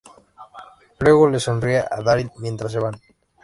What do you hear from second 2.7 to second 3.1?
se van.